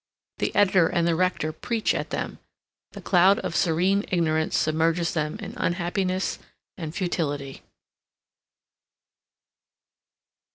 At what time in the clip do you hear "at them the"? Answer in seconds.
1.93-3.03